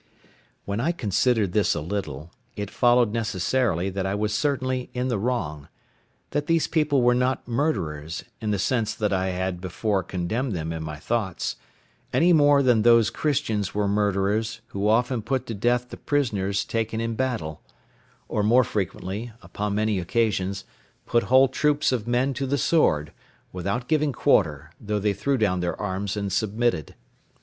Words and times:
When 0.65 0.79
I 0.79 0.93
considered 0.93 1.51
this 1.51 1.75
a 1.75 1.79
little, 1.79 2.31
it 2.55 2.71
followed 2.71 3.13
necessarily 3.13 3.91
that 3.91 4.07
I 4.07 4.15
was 4.15 4.33
certainly 4.33 4.89
in 4.95 5.09
the 5.09 5.19
wrong; 5.19 5.67
that 6.31 6.47
these 6.47 6.65
people 6.65 7.03
were 7.03 7.13
not 7.13 7.47
murderers, 7.47 8.23
in 8.41 8.49
the 8.49 8.57
sense 8.57 8.95
that 8.95 9.13
I 9.13 9.27
had 9.27 9.61
before 9.61 10.01
condemned 10.01 10.53
them 10.53 10.73
in 10.73 10.81
my 10.81 10.95
thoughts, 10.95 11.55
any 12.11 12.33
more 12.33 12.63
than 12.63 12.81
those 12.81 13.11
Christians 13.11 13.75
were 13.75 13.87
murderers 13.87 14.61
who 14.69 14.89
often 14.89 15.21
put 15.21 15.45
to 15.45 15.53
death 15.53 15.89
the 15.89 15.97
prisoners 15.97 16.65
taken 16.65 16.99
in 16.99 17.13
battle; 17.13 17.61
or 18.27 18.41
more 18.41 18.63
frequently, 18.63 19.31
upon 19.43 19.75
many 19.75 19.99
occasions, 19.99 20.65
put 21.05 21.25
whole 21.25 21.47
troops 21.47 21.91
of 21.91 22.07
men 22.07 22.33
to 22.33 22.47
the 22.47 22.57
sword, 22.57 23.11
without 23.53 23.87
giving 23.87 24.13
quarter, 24.13 24.71
though 24.81 24.97
they 24.97 25.13
threw 25.13 25.37
down 25.37 25.59
their 25.59 25.79
arms 25.79 26.17
and 26.17 26.33
submitted. 26.33 26.95